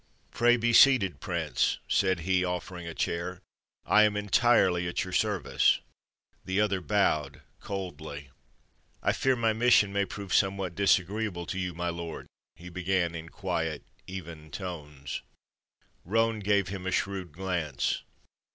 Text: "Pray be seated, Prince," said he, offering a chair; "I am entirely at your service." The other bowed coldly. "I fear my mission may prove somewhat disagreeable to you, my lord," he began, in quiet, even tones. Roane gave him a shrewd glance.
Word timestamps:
"Pray 0.31 0.57
be 0.57 0.73
seated, 0.73 1.19
Prince," 1.19 1.77
said 1.87 2.21
he, 2.21 2.43
offering 2.43 2.87
a 2.87 2.93
chair; 2.95 3.39
"I 3.85 4.01
am 4.01 4.17
entirely 4.17 4.87
at 4.87 5.03
your 5.03 5.13
service." 5.13 5.79
The 6.43 6.59
other 6.59 6.81
bowed 6.81 7.43
coldly. 7.59 8.31
"I 9.03 9.11
fear 9.13 9.35
my 9.35 9.53
mission 9.53 9.93
may 9.93 10.05
prove 10.05 10.33
somewhat 10.33 10.73
disagreeable 10.73 11.45
to 11.45 11.59
you, 11.59 11.75
my 11.75 11.89
lord," 11.89 12.25
he 12.55 12.67
began, 12.69 13.13
in 13.13 13.29
quiet, 13.29 13.83
even 14.07 14.49
tones. 14.49 15.21
Roane 16.03 16.39
gave 16.39 16.69
him 16.69 16.87
a 16.87 16.91
shrewd 16.91 17.31
glance. 17.31 18.01